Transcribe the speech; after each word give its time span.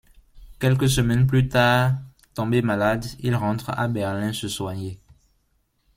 Quelques 0.57 0.89
semaines 0.89 1.27
plus 1.27 1.47
tard 1.47 1.93
tombé 2.33 2.63
malade 2.63 3.05
il 3.19 3.35
rentre 3.35 3.69
à 3.69 3.87
Berlin 3.87 4.33
se 4.33 4.47
soigner. 4.47 4.99